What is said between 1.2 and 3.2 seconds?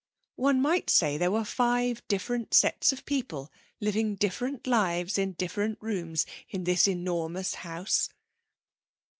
were five different sets of